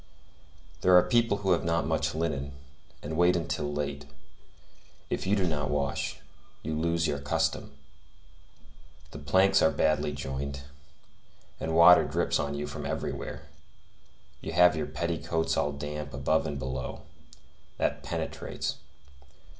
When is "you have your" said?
14.41-14.87